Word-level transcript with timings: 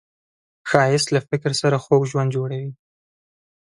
ښایست 0.69 1.07
له 1.15 1.19
فکر 1.29 1.51
سره 1.61 1.77
خوږ 1.83 2.01
ژوند 2.11 2.29
جوړوي 2.35 2.71